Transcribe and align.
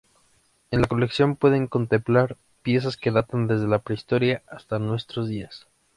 En 0.71 0.81
la 0.81 0.87
colección 0.87 1.35
pueden 1.35 1.67
contemplar 1.67 2.35
piezas 2.63 2.97
que 2.97 3.11
datan 3.11 3.45
desde 3.45 3.67
la 3.67 3.83
prehistoria 3.83 4.41
hasta 4.47 4.79
nuestros 4.79 5.27
días. 5.27 5.67